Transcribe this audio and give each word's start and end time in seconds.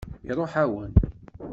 Iṛuḥ-awen. 0.29 0.93